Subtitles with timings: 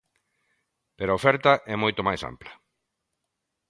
[0.97, 2.53] Pero a oferta é moito máis ampla.